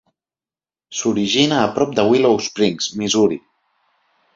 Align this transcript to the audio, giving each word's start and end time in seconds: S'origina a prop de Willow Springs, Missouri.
S'origina 1.01 1.61
a 1.67 1.69
prop 1.77 1.95
de 2.01 2.09
Willow 2.11 2.43
Springs, 2.49 2.93
Missouri. 3.03 3.43